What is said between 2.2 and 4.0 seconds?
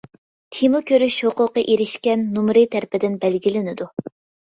نومۇرى تەرىپىدىن بەلگىلىنىدۇ.